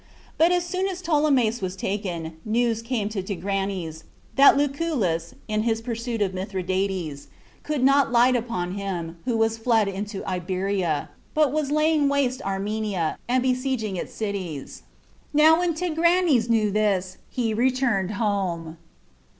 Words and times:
But 0.39 0.51
as 0.51 0.65
soon 0.65 0.87
as 0.87 0.99
Ptolemais 0.99 1.61
was 1.61 1.75
taken, 1.75 2.37
news 2.43 2.81
came 2.81 3.07
to 3.09 3.21
Tigranes, 3.21 4.03
that 4.35 4.57
Lucullus, 4.57 5.35
in 5.47 5.61
his 5.61 5.79
pursuit 5.79 6.23
of 6.23 6.33
Mithridates, 6.33 7.27
could 7.61 7.83
not 7.83 8.11
light 8.11 8.35
upon 8.35 8.71
him, 8.71 9.19
who 9.25 9.37
was 9.37 9.59
fled 9.59 9.87
into 9.87 10.27
Iberia, 10.27 11.09
but 11.35 11.51
was 11.51 11.69
laying 11.69 12.09
waste 12.09 12.41
Armenia, 12.41 13.19
and 13.29 13.43
besieging 13.43 13.95
its 13.95 14.11
cities. 14.11 14.81
Now 15.35 15.59
when 15.59 15.75
Tigranes 15.75 16.49
knew 16.49 16.71
this, 16.71 17.19
he 17.29 17.53
returned 17.53 18.09
home. 18.13 18.77